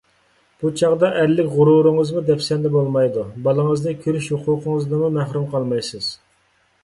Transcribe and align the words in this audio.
بۇ 0.61 0.69
چاغدا 0.79 1.09
ئەرلىك 1.17 1.49
غۇرۇرىڭىزمۇ 1.57 2.23
دەپسەندە 2.29 2.71
بولمايدۇ، 2.77 3.25
بالىڭىزنى 3.47 3.93
كۆرۈش 4.05 4.31
ھوقۇقىڭىزدىنمۇ 4.37 5.11
مەھرۇم 5.19 5.47
قالمايسىز. 5.55 6.09